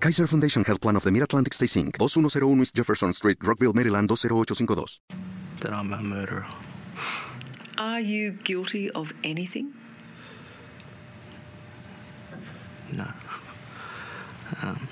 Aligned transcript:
Kaiser 0.00 0.28
Foundation 0.28 0.64
Health 0.64 0.80
Plan 0.80 0.96
of 0.96 1.02
the 1.02 1.10
Mid-Atlantic 1.10 1.52
Stay 1.54 1.66
Inc., 1.66 1.98
2101 1.98 2.60
East 2.60 2.74
Jefferson 2.76 3.12
Street, 3.12 3.38
Rockville, 3.42 3.72
Maryland, 3.72 4.08
20852. 4.08 5.00
Then 5.60 5.74
I'm 5.74 5.92
a 5.92 6.00
murderer. 6.00 6.46
Are 7.78 8.00
you 8.00 8.32
guilty 8.44 8.90
of 8.90 9.12
anything? 9.24 9.72
No. 12.92 13.06
Um, 14.62 14.88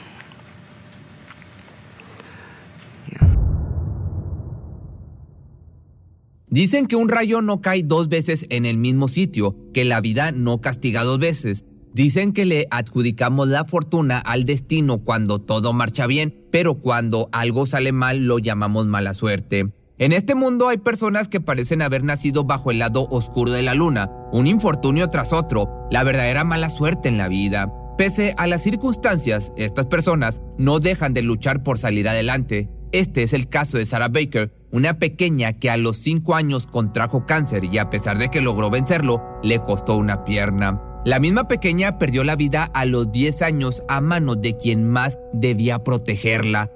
Dicen 6.49 6.87
que 6.87 6.97
un 6.97 7.09
rayo 7.09 7.43
no 7.43 7.61
cae 7.61 7.83
dos 7.83 8.09
veces 8.09 8.47
en 8.51 8.65
el 8.67 8.77
mismo 8.77 9.09
sitio, 9.09 9.57
que 9.75 9.85
la 9.85 10.01
vida 10.01 10.33
no 10.33 10.61
castiga 10.61 11.05
dos 11.05 11.19
veces. 11.19 11.65
Dicen 11.97 12.35
que 12.35 12.45
le 12.45 12.67
adjudicamos 12.71 13.49
la 13.49 13.65
fortuna 13.65 14.19
al 14.19 14.45
destino 14.45 14.99
cuando 14.99 15.41
todo 15.41 15.73
marcha 15.73 16.07
bien, 16.07 16.47
pero 16.53 16.75
cuando 16.75 17.31
algo 17.33 17.65
sale 17.65 17.91
mal 17.91 18.27
lo 18.27 18.39
llamamos 18.39 18.85
mala 18.85 19.15
suerte. 19.15 19.73
En 19.97 20.13
este 20.13 20.35
mundo 20.35 20.69
hay 20.69 20.77
personas 20.77 21.27
que 21.27 21.41
parecen 21.41 21.81
haber 21.81 22.05
nacido 22.05 22.45
bajo 22.45 22.71
el 22.71 22.81
lado 22.81 23.09
oscuro 23.09 23.51
de 23.51 23.63
la 23.63 23.73
luna, 23.73 24.11
un 24.31 24.47
infortunio 24.47 25.09
tras 25.09 25.33
otro, 25.33 25.89
la 25.91 26.03
verdadera 26.03 26.45
mala 26.45 26.69
suerte 26.69 27.09
en 27.09 27.17
la 27.17 27.29
vida. 27.29 27.73
Pese 27.97 28.35
a 28.37 28.47
las 28.47 28.61
circunstancias, 28.63 29.55
estas 29.57 29.87
personas 29.87 30.43
no 30.59 30.81
dejan 30.81 31.15
de 31.15 31.23
luchar 31.23 31.63
por 31.63 31.79
salir 31.79 32.11
adelante. 32.11 32.69
Este 32.93 33.23
es 33.23 33.33
el 33.33 33.49
caso 33.49 33.79
de 33.79 33.87
Sarah 33.87 34.09
Baker, 34.09 34.53
una 34.71 34.99
pequeña 34.99 35.55
que 35.55 35.71
a 35.71 35.79
los 35.79 35.97
5 35.97 36.35
años 36.35 36.67
contrajo 36.67 37.25
cáncer 37.25 37.65
y 37.65 37.79
a 37.79 37.89
pesar 37.89 38.19
de 38.19 38.29
que 38.29 38.43
logró 38.43 38.69
vencerlo, 38.69 39.23
le 39.43 39.61
costó 39.61 39.97
una 39.97 40.25
pierna. 40.25 40.83
La 41.07 41.21
misma 41.21 41.47
pequeña 41.47 41.99
perdió 41.99 42.25
la 42.25 42.35
vida 42.35 42.65
a 42.65 42.85
los 42.85 43.13
10 43.13 43.43
años 43.43 43.85
a 43.87 44.01
manos 44.01 44.43
de 44.43 44.57
quien 44.57 44.91
más 44.91 45.17
debía 45.33 45.85
protegerla, 45.85 46.69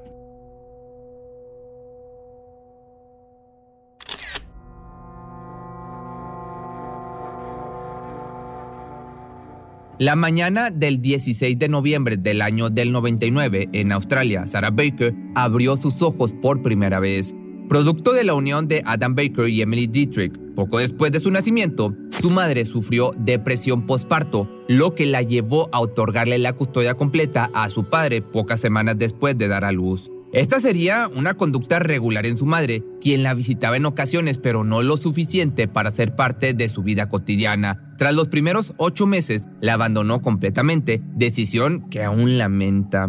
La 9.99 10.17
mañana 10.17 10.71
del 10.71 11.03
16 11.03 11.59
de 11.59 11.69
noviembre 11.69 12.17
del 12.17 12.41
año 12.41 12.71
del 12.71 12.91
99 12.91 13.69
en 13.75 13.93
Australia, 13.93 14.47
Sarah 14.47 14.71
Baker 14.71 15.15
abrió 15.35 15.77
sus 15.77 16.01
ojos 16.01 16.33
por 16.33 16.63
primera 16.63 17.01
vez. 17.01 17.35
Producto 17.69 18.15
de 18.15 18.25
la 18.25 18.33
unión 18.33 18.67
de 18.67 18.83
Adam 18.87 19.15
Baker 19.15 19.49
y 19.49 19.61
Emily 19.61 19.89
Dietrich, 19.89 20.33
poco 20.55 20.79
después 20.79 21.13
de 21.13 21.21
su 21.21 21.31
nacimiento, 21.31 21.95
su 22.21 22.31
madre 22.31 22.67
sufrió 22.67 23.13
depresión 23.17 23.87
postparto, 23.87 24.49
lo 24.69 24.95
que 24.95 25.07
la 25.07 25.23
llevó 25.23 25.69
a 25.73 25.81
otorgarle 25.81 26.39
la 26.39 26.53
custodia 26.53 26.95
completa 26.95 27.51
a 27.55 27.69
su 27.71 27.85
padre 27.85 28.23
pocas 28.23 28.61
semanas 28.61 28.99
después 28.99 29.37
de 29.39 29.49
dar 29.49 29.65
a 29.65 29.73
luz. 29.73 30.11
Esta 30.33 30.61
sería 30.61 31.09
una 31.09 31.35
conducta 31.35 31.81
regular 31.81 32.25
en 32.25 32.37
su 32.37 32.47
madre, 32.47 32.83
quien 33.01 33.25
la 33.25 33.35
visitaba 33.35 33.77
en 33.77 33.87
ocasiones, 33.87 34.39
pero 34.39 34.63
no 34.63 34.83
lo 34.83 34.97
suficiente 34.97 35.67
para 35.67 35.91
ser 35.91 36.15
parte 36.15 36.55
de 36.55 36.69
su 36.69 36.85
vida 36.85 37.09
cotidiana. 37.09 37.95
Tras 37.99 38.15
los 38.15 38.29
primeros 38.29 38.73
ocho 38.77 39.07
meses, 39.07 39.43
la 39.61 39.75
abandonó 39.75 40.23
completamente, 40.23 41.03
decisión 41.17 41.89
que 41.91 42.05
aún 42.05 42.39
lamenta. 42.39 43.09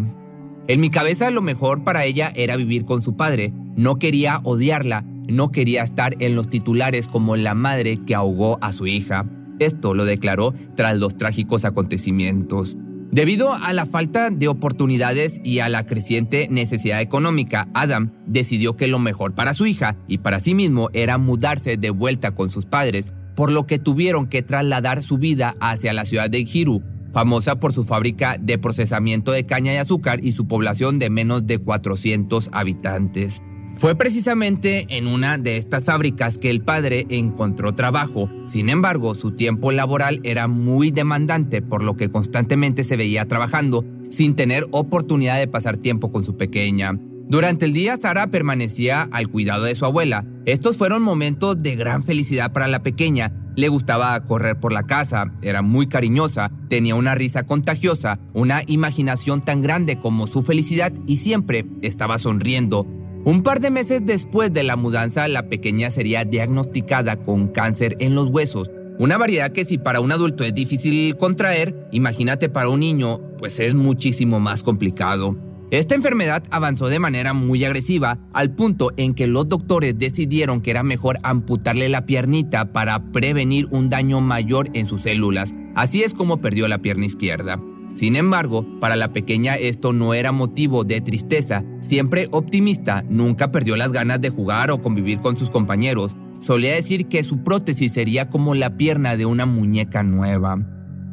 En 0.67 0.79
mi 0.79 0.89
cabeza 0.89 1.29
lo 1.29 1.41
mejor 1.41 1.83
para 1.83 2.05
ella 2.05 2.31
era 2.35 2.55
vivir 2.55 2.85
con 2.85 3.01
su 3.01 3.15
padre. 3.15 3.53
No 3.75 3.97
quería 3.97 4.41
odiarla, 4.43 5.05
no 5.27 5.51
quería 5.51 5.83
estar 5.83 6.15
en 6.19 6.35
los 6.35 6.49
titulares 6.49 7.07
como 7.07 7.35
la 7.35 7.53
madre 7.53 7.97
que 7.97 8.15
ahogó 8.15 8.57
a 8.61 8.71
su 8.71 8.87
hija. 8.87 9.25
Esto 9.59 9.93
lo 9.93 10.05
declaró 10.05 10.53
tras 10.75 10.97
los 10.97 11.17
trágicos 11.17 11.65
acontecimientos. 11.65 12.77
Debido 13.11 13.53
a 13.53 13.73
la 13.73 13.85
falta 13.85 14.29
de 14.29 14.47
oportunidades 14.47 15.41
y 15.43 15.59
a 15.59 15.67
la 15.67 15.85
creciente 15.85 16.47
necesidad 16.49 17.01
económica, 17.01 17.67
Adam 17.73 18.13
decidió 18.25 18.77
que 18.77 18.87
lo 18.87 18.99
mejor 18.99 19.35
para 19.35 19.53
su 19.53 19.65
hija 19.65 19.97
y 20.07 20.19
para 20.19 20.39
sí 20.39 20.53
mismo 20.53 20.89
era 20.93 21.17
mudarse 21.17 21.75
de 21.75 21.89
vuelta 21.89 22.33
con 22.35 22.49
sus 22.49 22.65
padres, 22.65 23.13
por 23.35 23.51
lo 23.51 23.67
que 23.67 23.79
tuvieron 23.79 24.27
que 24.27 24.43
trasladar 24.43 25.03
su 25.03 25.17
vida 25.17 25.57
hacia 25.59 25.91
la 25.91 26.05
ciudad 26.05 26.29
de 26.29 26.39
Hiru, 26.39 26.83
famosa 27.11 27.59
por 27.59 27.73
su 27.73 27.83
fábrica 27.83 28.37
de 28.39 28.57
procesamiento 28.57 29.33
de 29.33 29.45
caña 29.45 29.73
y 29.73 29.77
azúcar 29.77 30.23
y 30.23 30.31
su 30.31 30.47
población 30.47 30.97
de 30.97 31.09
menos 31.09 31.45
de 31.45 31.57
400 31.57 32.49
habitantes. 32.53 33.43
Fue 33.81 33.95
precisamente 33.95 34.85
en 34.95 35.07
una 35.07 35.39
de 35.39 35.57
estas 35.57 35.85
fábricas 35.85 36.37
que 36.37 36.51
el 36.51 36.61
padre 36.61 37.07
encontró 37.09 37.73
trabajo. 37.73 38.29
Sin 38.45 38.69
embargo, 38.69 39.15
su 39.15 39.31
tiempo 39.31 39.71
laboral 39.71 40.19
era 40.21 40.47
muy 40.47 40.91
demandante, 40.91 41.63
por 41.63 41.83
lo 41.83 41.97
que 41.97 42.11
constantemente 42.11 42.83
se 42.83 42.95
veía 42.95 43.27
trabajando, 43.27 43.83
sin 44.11 44.35
tener 44.35 44.67
oportunidad 44.69 45.39
de 45.39 45.47
pasar 45.47 45.77
tiempo 45.77 46.11
con 46.11 46.23
su 46.23 46.37
pequeña. 46.37 46.93
Durante 47.27 47.65
el 47.65 47.73
día, 47.73 47.97
Sara 47.99 48.27
permanecía 48.27 49.09
al 49.11 49.29
cuidado 49.29 49.63
de 49.63 49.73
su 49.73 49.83
abuela. 49.85 50.27
Estos 50.45 50.77
fueron 50.77 51.01
momentos 51.01 51.57
de 51.57 51.75
gran 51.75 52.03
felicidad 52.03 52.53
para 52.53 52.67
la 52.67 52.83
pequeña. 52.83 53.33
Le 53.55 53.67
gustaba 53.67 54.23
correr 54.27 54.59
por 54.59 54.73
la 54.73 54.83
casa, 54.83 55.33
era 55.41 55.63
muy 55.63 55.87
cariñosa, 55.87 56.51
tenía 56.69 56.93
una 56.93 57.15
risa 57.15 57.47
contagiosa, 57.47 58.19
una 58.33 58.61
imaginación 58.67 59.41
tan 59.41 59.63
grande 59.63 59.97
como 59.97 60.27
su 60.27 60.43
felicidad 60.43 60.93
y 61.07 61.17
siempre 61.17 61.65
estaba 61.81 62.19
sonriendo. 62.19 63.00
Un 63.23 63.43
par 63.43 63.59
de 63.59 63.69
meses 63.69 64.01
después 64.03 64.51
de 64.51 64.63
la 64.63 64.75
mudanza, 64.75 65.27
la 65.27 65.47
pequeña 65.47 65.91
sería 65.91 66.25
diagnosticada 66.25 67.17
con 67.17 67.49
cáncer 67.49 67.95
en 67.99 68.15
los 68.15 68.29
huesos, 68.29 68.71
una 68.97 69.17
variedad 69.17 69.51
que 69.51 69.65
si 69.65 69.77
para 69.77 69.99
un 69.99 70.11
adulto 70.11 70.43
es 70.43 70.53
difícil 70.53 71.15
contraer, 71.17 71.87
imagínate 71.91 72.49
para 72.49 72.69
un 72.69 72.79
niño, 72.79 73.19
pues 73.37 73.59
es 73.59 73.73
muchísimo 73.73 74.39
más 74.39 74.63
complicado. 74.63 75.37
Esta 75.71 75.95
enfermedad 75.95 76.43
avanzó 76.51 76.87
de 76.87 76.99
manera 76.99 77.33
muy 77.33 77.63
agresiva, 77.63 78.19
al 78.33 78.55
punto 78.55 78.91
en 78.97 79.13
que 79.13 79.27
los 79.27 79.47
doctores 79.47 79.97
decidieron 79.97 80.59
que 80.59 80.71
era 80.71 80.83
mejor 80.83 81.17
amputarle 81.23 81.89
la 81.89 82.05
piernita 82.05 82.73
para 82.73 83.11
prevenir 83.11 83.67
un 83.71 83.89
daño 83.89 84.19
mayor 84.19 84.69
en 84.73 84.87
sus 84.87 85.03
células. 85.03 85.53
Así 85.75 86.03
es 86.03 86.13
como 86.13 86.41
perdió 86.41 86.67
la 86.67 86.79
pierna 86.79 87.05
izquierda. 87.05 87.59
Sin 87.93 88.15
embargo, 88.15 88.65
para 88.79 88.95
la 88.95 89.11
pequeña 89.11 89.55
esto 89.55 89.93
no 89.93 90.13
era 90.13 90.31
motivo 90.31 90.83
de 90.83 91.01
tristeza. 91.01 91.63
Siempre 91.81 92.27
optimista, 92.31 93.03
nunca 93.09 93.51
perdió 93.51 93.75
las 93.75 93.91
ganas 93.91 94.21
de 94.21 94.29
jugar 94.29 94.71
o 94.71 94.81
convivir 94.81 95.19
con 95.19 95.37
sus 95.37 95.49
compañeros. 95.49 96.15
Solía 96.39 96.73
decir 96.73 97.07
que 97.07 97.23
su 97.23 97.43
prótesis 97.43 97.91
sería 97.91 98.29
como 98.29 98.55
la 98.55 98.77
pierna 98.77 99.15
de 99.15 99.25
una 99.25 99.45
muñeca 99.45 100.03
nueva. 100.03 100.57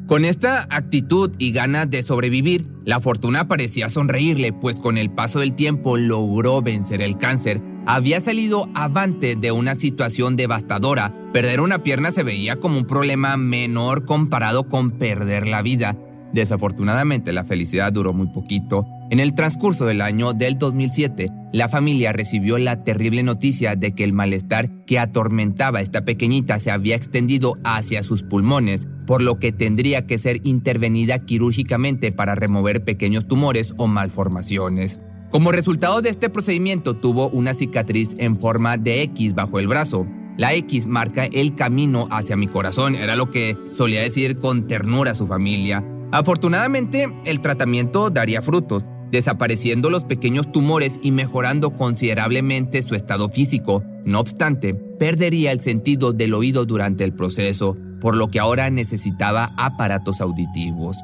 Con 0.06 0.24
esta 0.24 0.66
actitud 0.70 1.32
y 1.36 1.52
ganas 1.52 1.90
de 1.90 2.00
sobrevivir, 2.00 2.66
la 2.86 2.98
fortuna 2.98 3.46
parecía 3.46 3.90
sonreírle, 3.90 4.54
pues 4.54 4.76
con 4.76 4.96
el 4.96 5.10
paso 5.10 5.40
del 5.40 5.54
tiempo 5.54 5.98
logró 5.98 6.62
vencer 6.62 7.02
el 7.02 7.18
cáncer. 7.18 7.60
Había 7.84 8.18
salido 8.20 8.70
avante 8.74 9.36
de 9.36 9.52
una 9.52 9.74
situación 9.74 10.36
devastadora. 10.36 11.14
Perder 11.34 11.60
una 11.60 11.82
pierna 11.82 12.10
se 12.10 12.22
veía 12.22 12.56
como 12.56 12.78
un 12.78 12.86
problema 12.86 13.36
menor 13.36 14.06
comparado 14.06 14.70
con 14.70 14.92
perder 14.92 15.46
la 15.46 15.60
vida. 15.60 15.94
Desafortunadamente, 16.32 17.32
la 17.32 17.44
felicidad 17.44 17.92
duró 17.92 18.12
muy 18.12 18.28
poquito. 18.28 18.86
En 19.10 19.20
el 19.20 19.34
transcurso 19.34 19.86
del 19.86 20.02
año 20.02 20.34
del 20.34 20.58
2007, 20.58 21.30
la 21.52 21.68
familia 21.68 22.12
recibió 22.12 22.58
la 22.58 22.84
terrible 22.84 23.22
noticia 23.22 23.74
de 23.74 23.94
que 23.94 24.04
el 24.04 24.12
malestar 24.12 24.84
que 24.84 24.98
atormentaba 24.98 25.78
a 25.78 25.82
esta 25.82 26.04
pequeñita 26.04 26.58
se 26.58 26.70
había 26.70 26.96
extendido 26.96 27.54
hacia 27.64 28.02
sus 28.02 28.22
pulmones, 28.22 28.86
por 29.06 29.22
lo 29.22 29.38
que 29.38 29.52
tendría 29.52 30.06
que 30.06 30.18
ser 30.18 30.40
intervenida 30.44 31.20
quirúrgicamente 31.20 32.12
para 32.12 32.34
remover 32.34 32.84
pequeños 32.84 33.26
tumores 33.26 33.72
o 33.78 33.86
malformaciones. 33.86 35.00
Como 35.30 35.52
resultado 35.52 36.02
de 36.02 36.10
este 36.10 36.28
procedimiento 36.28 36.96
tuvo 36.96 37.28
una 37.30 37.54
cicatriz 37.54 38.14
en 38.18 38.38
forma 38.38 38.76
de 38.76 39.02
X 39.02 39.34
bajo 39.34 39.58
el 39.58 39.68
brazo. 39.68 40.06
La 40.36 40.54
X 40.54 40.86
marca 40.86 41.24
el 41.24 41.54
camino 41.54 42.08
hacia 42.10 42.36
mi 42.36 42.46
corazón, 42.46 42.94
era 42.94 43.16
lo 43.16 43.30
que 43.30 43.56
solía 43.70 44.02
decir 44.02 44.38
con 44.38 44.66
ternura 44.66 45.10
a 45.12 45.14
su 45.14 45.26
familia. 45.26 45.84
Afortunadamente, 46.10 47.06
el 47.26 47.40
tratamiento 47.40 48.08
daría 48.10 48.40
frutos, 48.40 48.84
desapareciendo 49.10 49.90
los 49.90 50.04
pequeños 50.04 50.50
tumores 50.52 50.98
y 51.02 51.10
mejorando 51.10 51.76
considerablemente 51.76 52.82
su 52.82 52.94
estado 52.94 53.28
físico. 53.28 53.82
No 54.04 54.20
obstante, 54.20 54.74
perdería 54.74 55.52
el 55.52 55.60
sentido 55.60 56.12
del 56.12 56.34
oído 56.34 56.64
durante 56.64 57.04
el 57.04 57.12
proceso, 57.12 57.76
por 58.00 58.16
lo 58.16 58.28
que 58.28 58.40
ahora 58.40 58.70
necesitaba 58.70 59.52
aparatos 59.56 60.20
auditivos. 60.20 60.96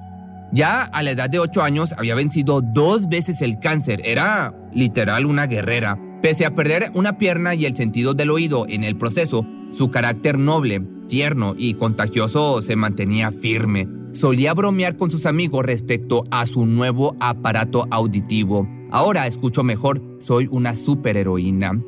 Ya 0.52 0.82
a 0.82 1.02
la 1.02 1.10
edad 1.10 1.28
de 1.28 1.38
8 1.38 1.62
años 1.62 1.92
había 1.98 2.14
vencido 2.14 2.60
dos 2.62 3.08
veces 3.08 3.42
el 3.42 3.58
cáncer, 3.58 4.00
era 4.04 4.54
literal 4.72 5.26
una 5.26 5.46
guerrera. 5.46 5.98
Pese 6.22 6.46
a 6.46 6.54
perder 6.54 6.90
una 6.94 7.18
pierna 7.18 7.54
y 7.54 7.66
el 7.66 7.74
sentido 7.74 8.14
del 8.14 8.30
oído 8.30 8.64
en 8.68 8.84
el 8.84 8.96
proceso, 8.96 9.46
su 9.70 9.90
carácter 9.90 10.38
noble, 10.38 10.80
tierno 11.08 11.54
y 11.58 11.74
contagioso 11.74 12.62
se 12.62 12.76
mantenía 12.76 13.30
firme. 13.30 14.03
Solía 14.14 14.54
bromear 14.54 14.96
con 14.96 15.10
sus 15.10 15.26
amigos 15.26 15.66
respecto 15.66 16.22
a 16.30 16.46
su 16.46 16.66
nuevo 16.66 17.16
aparato 17.18 17.86
auditivo. 17.90 18.66
Ahora 18.92 19.26
escucho 19.26 19.64
mejor, 19.64 20.00
soy 20.20 20.46
una 20.50 20.76
superheroína. 20.76 21.80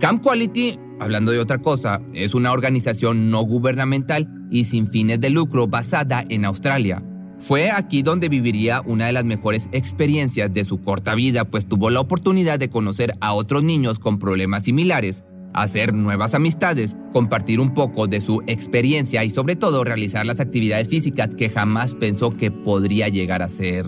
Camp 0.00 0.22
Quality, 0.22 0.78
hablando 0.98 1.32
de 1.32 1.38
otra 1.38 1.58
cosa, 1.58 2.00
es 2.14 2.34
una 2.34 2.52
organización 2.52 3.30
no 3.30 3.42
gubernamental 3.42 4.26
y 4.50 4.64
sin 4.64 4.88
fines 4.88 5.20
de 5.20 5.28
lucro 5.28 5.66
basada 5.66 6.24
en 6.30 6.46
Australia. 6.46 7.04
Fue 7.38 7.70
aquí 7.70 8.00
donde 8.02 8.30
viviría 8.30 8.80
una 8.86 9.06
de 9.06 9.12
las 9.12 9.26
mejores 9.26 9.68
experiencias 9.72 10.52
de 10.54 10.64
su 10.64 10.80
corta 10.80 11.14
vida, 11.14 11.44
pues 11.44 11.68
tuvo 11.68 11.90
la 11.90 12.00
oportunidad 12.00 12.58
de 12.58 12.70
conocer 12.70 13.12
a 13.20 13.34
otros 13.34 13.62
niños 13.62 13.98
con 13.98 14.18
problemas 14.18 14.62
similares, 14.62 15.24
hacer 15.56 15.94
nuevas 15.94 16.34
amistades, 16.34 16.96
compartir 17.12 17.60
un 17.60 17.74
poco 17.74 18.06
de 18.06 18.20
su 18.20 18.42
experiencia 18.46 19.24
y 19.24 19.30
sobre 19.30 19.56
todo 19.56 19.84
realizar 19.84 20.26
las 20.26 20.40
actividades 20.40 20.88
físicas 20.88 21.34
que 21.34 21.50
jamás 21.50 21.94
pensó 21.94 22.36
que 22.36 22.50
podría 22.50 23.08
llegar 23.08 23.42
a 23.42 23.48
ser. 23.48 23.86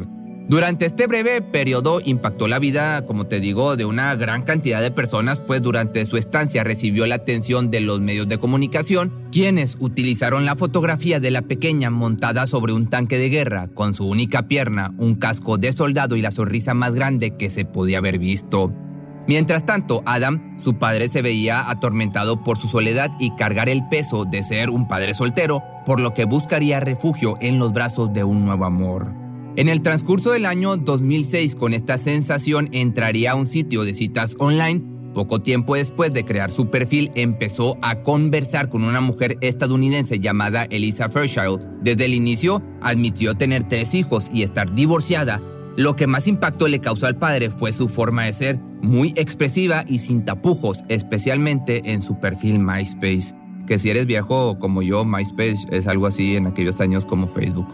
Durante 0.49 0.87
este 0.87 1.07
breve 1.07 1.43
periodo 1.43 2.01
impactó 2.03 2.49
la 2.49 2.59
vida, 2.59 3.05
como 3.05 3.27
te 3.27 3.39
digo, 3.39 3.77
de 3.77 3.85
una 3.85 4.15
gran 4.15 4.45
cantidad 4.45 4.81
de 4.81 4.91
personas, 4.91 5.43
pues 5.43 5.61
durante 5.61 6.07
su 6.07 6.17
estancia 6.17 6.65
recibió 6.65 7.07
la 7.07 7.17
atención 7.17 7.71
de 7.71 7.81
los 7.83 8.01
medios 8.01 8.29
de 8.29 8.39
comunicación, 8.39 9.13
quienes 9.31 9.77
utilizaron 9.79 10.47
la 10.47 10.57
fotografía 10.57 11.21
de 11.21 11.31
la 11.31 11.43
pequeña 11.43 11.91
montada 11.91 12.47
sobre 12.47 12.73
un 12.73 12.89
tanque 12.89 13.19
de 13.19 13.29
guerra, 13.29 13.69
con 13.75 13.93
su 13.95 14.07
única 14.07 14.49
pierna, 14.49 14.95
un 14.97 15.17
casco 15.17 15.59
de 15.59 15.71
soldado 15.71 16.17
y 16.17 16.23
la 16.23 16.31
sonrisa 16.31 16.73
más 16.73 16.95
grande 16.95 17.37
que 17.37 17.51
se 17.51 17.67
podía 17.67 17.99
haber 17.99 18.19
visto. 18.19 18.73
Mientras 19.29 19.67
tanto, 19.67 20.03
Adam, 20.07 20.57
su 20.59 20.79
padre, 20.79 21.09
se 21.09 21.21
veía 21.21 21.69
atormentado 21.69 22.43
por 22.43 22.57
su 22.57 22.67
soledad 22.67 23.11
y 23.21 23.37
cargar 23.37 23.69
el 23.69 23.87
peso 23.87 24.25
de 24.25 24.43
ser 24.43 24.71
un 24.71 24.89
padre 24.89 25.13
soltero, 25.13 25.63
por 25.85 26.01
lo 26.01 26.15
que 26.15 26.25
buscaría 26.25 26.81
refugio 26.81 27.37
en 27.43 27.59
los 27.59 27.75
brazos 27.75 28.11
de 28.15 28.25
un 28.25 28.47
nuevo 28.47 28.65
amor. 28.65 29.13
En 29.57 29.69
el 29.69 29.83
transcurso 29.83 30.33
del 30.33 30.47
año 30.47 30.79
2006, 30.79 31.57
con 31.57 31.75
esta 31.75 31.99
sensación, 31.99 32.71
entraría 32.73 33.33
a 33.33 33.35
un 33.35 33.45
sitio 33.45 33.85
de 33.85 33.93
citas 33.93 34.35
online. 34.39 34.83
Poco 35.13 35.43
tiempo 35.43 35.75
después 35.75 36.11
de 36.15 36.25
crear 36.25 36.51
su 36.51 36.71
perfil, 36.71 37.11
empezó 37.15 37.77
a 37.83 38.03
conversar 38.03 38.71
con 38.71 38.83
una 38.83 39.03
mujer 39.03 39.37
estadounidense 39.43 40.21
llamada 40.21 40.65
Elisa 40.71 41.11
Fairchild. 41.11 41.83
Desde 41.83 42.07
el 42.07 42.15
inicio, 42.15 42.63
admitió 42.81 43.35
tener 43.35 43.65
tres 43.65 43.95
hijos 43.95 44.31
y 44.33 44.43
estar 44.43 44.75
divorciada. 44.75 45.43
Lo 45.79 45.95
que 45.95 46.09
más 46.09 46.27
impacto 46.27 46.67
le 46.67 46.81
causó 46.81 47.07
al 47.07 47.19
padre 47.19 47.53
fue 47.53 47.73
su 47.73 47.89
forma 47.89 48.25
de 48.25 48.33
ser, 48.33 48.59
muy 48.83 49.13
expresiva 49.15 49.85
y 49.87 50.01
sin 50.01 50.25
tapujos, 50.25 50.83
especialmente 50.89 51.93
en 51.93 52.03
su 52.03 52.19
perfil 52.19 52.59
MySpace. 52.59 53.33
Que 53.65 53.79
si 53.79 53.89
eres 53.89 54.05
viejo 54.07 54.59
como 54.59 54.83
yo, 54.83 55.05
MySpace 55.05 55.67
es 55.71 55.87
algo 55.87 56.09
así 56.09 56.35
en 56.35 56.49
aquellos 56.49 56.81
años 56.81 57.05
como 57.05 57.29
Facebook. 57.29 57.69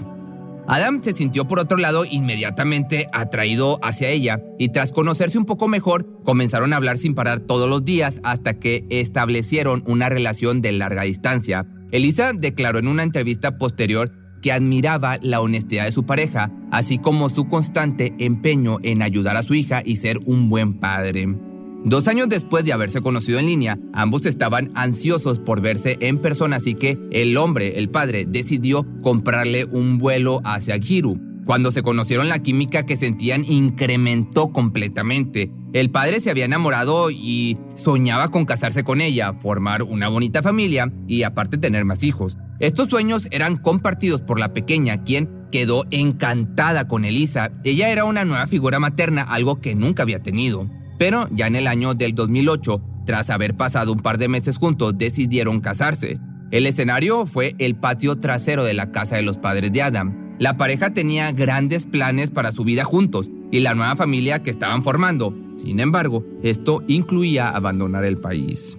Adam 0.67 1.03
se 1.03 1.15
sintió 1.15 1.47
por 1.47 1.59
otro 1.59 1.79
lado 1.79 2.05
inmediatamente 2.05 3.09
atraído 3.11 3.79
hacia 3.83 4.11
ella 4.11 4.43
y 4.59 4.69
tras 4.69 4.93
conocerse 4.93 5.39
un 5.39 5.47
poco 5.47 5.67
mejor 5.67 6.07
comenzaron 6.25 6.75
a 6.75 6.77
hablar 6.77 6.99
sin 6.99 7.15
parar 7.15 7.41
todos 7.41 7.71
los 7.71 7.87
días 7.87 8.21
hasta 8.23 8.59
que 8.59 8.85
establecieron 8.91 9.83
una 9.87 10.11
relación 10.11 10.61
de 10.61 10.73
larga 10.73 11.05
distancia. 11.05 11.67
Elisa 11.91 12.35
declaró 12.35 12.79
en 12.79 12.89
una 12.89 13.03
entrevista 13.03 13.57
posterior 13.57 14.13
que 14.45 14.53
admiraba 14.53 15.19
la 15.23 15.41
honestidad 15.41 15.87
de 15.87 15.93
su 15.93 16.05
pareja, 16.05 16.51
así 16.71 16.99
como 16.99 17.31
su 17.31 17.49
constante 17.49 18.13
empeño 18.19 18.77
en 18.83 19.01
ayudar 19.01 19.39
a 19.39 19.43
su 19.43 19.55
hija 19.55 19.81
y 19.83 19.97
ser 19.97 20.19
un 20.27 20.51
buen 20.51 20.75
padre. 20.75 21.35
Dos 21.83 22.09
años 22.09 22.29
después 22.29 22.63
de 22.67 22.75
haberse 22.75 23.01
conocido 23.01 23.39
en 23.39 23.47
línea, 23.47 23.79
ambos 23.95 24.27
estaban 24.27 24.71
ansiosos 24.75 25.39
por 25.39 25.63
verse 25.63 25.97
en 26.01 26.19
persona, 26.19 26.57
así 26.57 26.75
que 26.75 26.99
el 27.11 27.39
hombre, 27.39 27.79
el 27.79 27.89
padre, 27.89 28.27
decidió 28.27 28.87
comprarle 29.01 29.65
un 29.65 29.97
vuelo 29.97 30.43
hacia 30.45 30.79
Giru. 30.79 31.19
Cuando 31.47 31.71
se 31.71 31.83
conocieron 31.83 32.29
la 32.29 32.41
química 32.41 32.85
que 32.85 32.97
sentían 32.97 33.47
incrementó 33.47 34.53
completamente. 34.53 35.51
El 35.73 35.91
padre 35.91 36.21
se 36.21 36.29
había 36.29 36.45
enamorado 36.45 37.11
y 37.11 37.57
soñaba 37.77 38.31
con 38.31 38.45
casarse 38.45 38.85
con 38.85 39.01
ella, 39.01 39.33
formar 39.33 39.83
una 39.85 40.09
bonita 40.09 40.43
familia 40.43 40.93
y 41.09 41.23
aparte 41.23 41.57
tener 41.57 41.87
más 41.87 42.03
hijos. 42.03 42.37
Estos 42.65 42.89
sueños 42.89 43.29
eran 43.31 43.59
compartidos 43.59 44.23
por 44.23 44.41
la 44.41 44.55
pequeña, 44.55 45.05
quien 45.05 45.29
quedó 45.53 45.85
encantada 45.91 46.89
con 46.89 47.05
Elisa. 47.05 47.53
Ella 47.63 47.91
era 47.91 48.07
una 48.07 48.25
nueva 48.25 48.47
figura 48.47 48.79
materna, 48.79 49.21
algo 49.21 49.61
que 49.61 49.75
nunca 49.75 50.03
había 50.03 50.23
tenido. 50.23 50.67
Pero 50.97 51.29
ya 51.31 51.47
en 51.47 51.57
el 51.57 51.67
año 51.67 51.93
del 51.93 52.15
2008, 52.15 52.81
tras 53.05 53.29
haber 53.29 53.55
pasado 53.55 53.93
un 53.93 54.01
par 54.01 54.17
de 54.17 54.29
meses 54.29 54.57
juntos, 54.57 54.97
decidieron 54.97 55.61
casarse. 55.61 56.19
El 56.53 56.67
escenario 56.67 57.27
fue 57.27 57.55
el 57.59 57.77
patio 57.77 58.17
trasero 58.17 58.65
de 58.65 58.73
la 58.73 58.91
casa 58.91 59.17
de 59.17 59.23
los 59.23 59.37
padres 59.37 59.71
de 59.71 59.83
Adam. 59.83 60.37
La 60.39 60.57
pareja 60.57 60.95
tenía 60.95 61.33
grandes 61.33 61.85
planes 61.85 62.31
para 62.31 62.51
su 62.51 62.65
vida 62.65 62.85
juntos 62.85 63.31
y 63.53 63.61
la 63.61 63.75
nueva 63.75 63.95
familia 63.95 64.43
que 64.43 64.49
estaban 64.49 64.83
formando. 64.83 65.37
Sin 65.59 65.81
embargo, 65.81 66.25
esto 66.43 66.83
incluía 66.89 67.51
abandonar 67.51 68.07
el 68.07 68.17
país. 68.17 68.79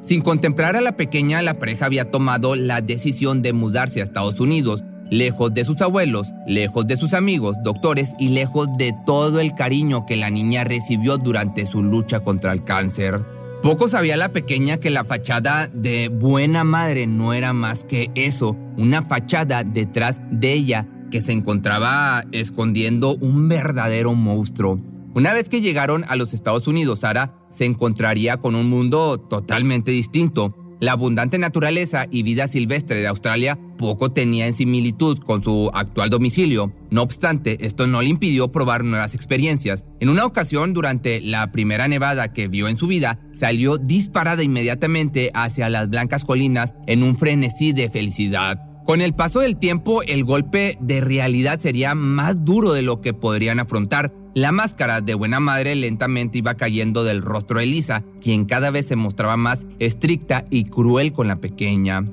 Sin 0.00 0.22
contemplar 0.22 0.76
a 0.76 0.80
la 0.80 0.96
pequeña, 0.96 1.42
la 1.42 1.58
pareja 1.58 1.86
había 1.86 2.10
tomado 2.10 2.54
la 2.54 2.80
decisión 2.80 3.42
de 3.42 3.52
mudarse 3.52 4.00
a 4.00 4.04
Estados 4.04 4.40
Unidos 4.40 4.84
lejos 5.10 5.54
de 5.54 5.64
sus 5.64 5.80
abuelos, 5.80 6.34
lejos 6.46 6.86
de 6.86 6.96
sus 6.96 7.14
amigos, 7.14 7.56
doctores 7.62 8.12
y 8.18 8.28
lejos 8.28 8.68
de 8.76 8.94
todo 9.06 9.40
el 9.40 9.54
cariño 9.54 10.06
que 10.06 10.16
la 10.16 10.30
niña 10.30 10.64
recibió 10.64 11.18
durante 11.18 11.66
su 11.66 11.82
lucha 11.82 12.20
contra 12.20 12.52
el 12.52 12.64
cáncer. 12.64 13.22
Poco 13.62 13.88
sabía 13.88 14.16
la 14.16 14.28
pequeña 14.28 14.76
que 14.76 14.90
la 14.90 15.04
fachada 15.04 15.66
de 15.66 16.08
buena 16.08 16.62
madre 16.62 17.06
no 17.06 17.32
era 17.32 17.52
más 17.52 17.84
que 17.84 18.10
eso, 18.14 18.56
una 18.76 19.02
fachada 19.02 19.64
detrás 19.64 20.20
de 20.30 20.52
ella 20.52 20.86
que 21.10 21.20
se 21.20 21.32
encontraba 21.32 22.24
escondiendo 22.30 23.16
un 23.16 23.48
verdadero 23.48 24.14
monstruo. 24.14 24.80
Una 25.18 25.32
vez 25.32 25.48
que 25.48 25.60
llegaron 25.60 26.04
a 26.06 26.14
los 26.14 26.32
Estados 26.32 26.68
Unidos, 26.68 27.00
Sara 27.00 27.34
se 27.50 27.64
encontraría 27.64 28.36
con 28.36 28.54
un 28.54 28.70
mundo 28.70 29.18
totalmente 29.18 29.90
distinto, 29.90 30.54
la 30.78 30.92
abundante 30.92 31.38
naturaleza 31.38 32.06
y 32.08 32.22
vida 32.22 32.46
silvestre 32.46 33.00
de 33.00 33.08
Australia 33.08 33.58
poco 33.78 34.12
tenía 34.12 34.46
en 34.46 34.54
similitud 34.54 35.18
con 35.18 35.42
su 35.42 35.72
actual 35.74 36.08
domicilio. 36.08 36.72
No 36.90 37.02
obstante, 37.02 37.66
esto 37.66 37.88
no 37.88 38.00
le 38.00 38.10
impidió 38.10 38.52
probar 38.52 38.84
nuevas 38.84 39.12
experiencias. 39.16 39.86
En 39.98 40.08
una 40.08 40.24
ocasión, 40.24 40.72
durante 40.72 41.20
la 41.20 41.50
primera 41.50 41.88
nevada 41.88 42.32
que 42.32 42.46
vio 42.46 42.68
en 42.68 42.76
su 42.76 42.86
vida, 42.86 43.18
salió 43.32 43.76
disparada 43.76 44.44
inmediatamente 44.44 45.32
hacia 45.34 45.68
las 45.68 45.88
blancas 45.88 46.24
colinas 46.24 46.76
en 46.86 47.02
un 47.02 47.16
frenesí 47.16 47.72
de 47.72 47.90
felicidad. 47.90 48.68
Con 48.88 49.02
el 49.02 49.14
paso 49.14 49.40
del 49.40 49.58
tiempo, 49.58 50.02
el 50.02 50.24
golpe 50.24 50.78
de 50.80 51.02
realidad 51.02 51.60
sería 51.60 51.94
más 51.94 52.42
duro 52.46 52.72
de 52.72 52.80
lo 52.80 53.02
que 53.02 53.12
podrían 53.12 53.60
afrontar. 53.60 54.14
La 54.38 54.52
máscara 54.52 55.00
de 55.00 55.14
buena 55.14 55.40
madre 55.40 55.74
lentamente 55.74 56.38
iba 56.38 56.54
cayendo 56.54 57.02
del 57.02 57.22
rostro 57.22 57.58
de 57.58 57.64
Elisa, 57.64 58.04
quien 58.20 58.44
cada 58.44 58.70
vez 58.70 58.86
se 58.86 58.94
mostraba 58.94 59.36
más 59.36 59.66
estricta 59.80 60.44
y 60.48 60.62
cruel 60.62 61.12
con 61.12 61.26
la 61.26 61.40
pequeña. 61.40 62.04